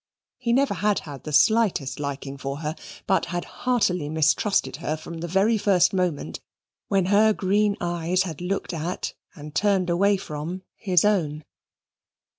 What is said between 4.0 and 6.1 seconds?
mistrusted her from the very first